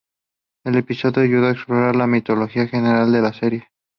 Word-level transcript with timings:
El 0.65 0.77
episodio 0.77 1.21
ayudó 1.21 1.45
a 1.45 1.51
explorar 1.51 1.95
la 1.95 2.07
mitología 2.07 2.67
general 2.67 3.11
de 3.11 3.21
la 3.21 3.33
serie. 3.33 3.67